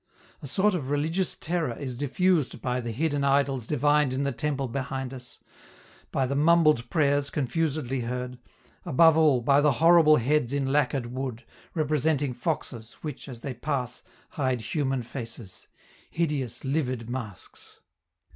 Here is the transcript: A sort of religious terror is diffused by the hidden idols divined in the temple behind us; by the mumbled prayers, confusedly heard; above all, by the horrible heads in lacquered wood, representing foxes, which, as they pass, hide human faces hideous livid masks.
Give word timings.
A 0.41 0.47
sort 0.47 0.73
of 0.73 0.89
religious 0.89 1.35
terror 1.35 1.75
is 1.77 1.95
diffused 1.95 2.59
by 2.59 2.81
the 2.81 2.89
hidden 2.89 3.23
idols 3.23 3.67
divined 3.67 4.13
in 4.13 4.23
the 4.23 4.31
temple 4.31 4.67
behind 4.67 5.13
us; 5.13 5.39
by 6.11 6.25
the 6.25 6.33
mumbled 6.33 6.89
prayers, 6.89 7.29
confusedly 7.29 7.99
heard; 7.99 8.39
above 8.83 9.15
all, 9.15 9.41
by 9.41 9.61
the 9.61 9.73
horrible 9.73 10.15
heads 10.15 10.53
in 10.53 10.73
lacquered 10.73 11.05
wood, 11.13 11.43
representing 11.75 12.33
foxes, 12.33 12.93
which, 13.03 13.29
as 13.29 13.41
they 13.41 13.53
pass, 13.53 14.01
hide 14.29 14.61
human 14.61 15.03
faces 15.03 15.67
hideous 16.09 16.65
livid 16.65 17.07
masks. 17.07 17.79